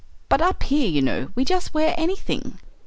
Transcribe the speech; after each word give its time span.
"But 0.29 0.41
up 0.41 0.63
here, 0.63 0.87
you 0.89 1.03
know, 1.03 1.29
we 1.35 1.45
just 1.45 1.75
wear 1.75 1.93
anything." 1.95 2.57